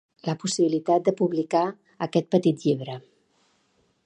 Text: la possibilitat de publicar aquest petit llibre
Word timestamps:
la 0.27 0.33
possibilitat 0.43 1.05
de 1.09 1.13
publicar 1.19 1.63
aquest 2.09 2.31
petit 2.37 2.67
llibre 2.67 3.01